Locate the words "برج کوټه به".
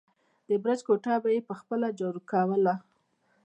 0.63-1.29